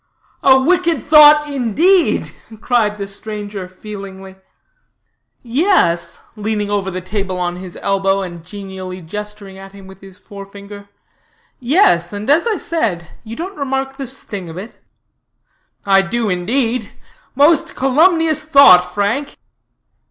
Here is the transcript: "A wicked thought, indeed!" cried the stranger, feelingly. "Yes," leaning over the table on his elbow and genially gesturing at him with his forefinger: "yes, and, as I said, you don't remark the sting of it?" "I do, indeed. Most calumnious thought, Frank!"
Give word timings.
"A 0.41 0.59
wicked 0.59 1.03
thought, 1.03 1.47
indeed!" 1.47 2.31
cried 2.59 2.97
the 2.97 3.05
stranger, 3.05 3.69
feelingly. 3.69 4.35
"Yes," 5.43 6.23
leaning 6.35 6.71
over 6.71 6.89
the 6.89 7.01
table 7.01 7.37
on 7.39 7.57
his 7.57 7.77
elbow 7.83 8.23
and 8.23 8.43
genially 8.43 9.01
gesturing 9.03 9.59
at 9.59 9.73
him 9.73 9.85
with 9.85 10.01
his 10.01 10.17
forefinger: 10.17 10.89
"yes, 11.59 12.11
and, 12.13 12.27
as 12.31 12.47
I 12.47 12.57
said, 12.57 13.09
you 13.23 13.35
don't 13.35 13.59
remark 13.59 13.97
the 13.97 14.07
sting 14.07 14.49
of 14.49 14.57
it?" 14.57 14.75
"I 15.85 16.01
do, 16.01 16.29
indeed. 16.31 16.93
Most 17.35 17.75
calumnious 17.75 18.43
thought, 18.43 18.91
Frank!" 18.91 19.35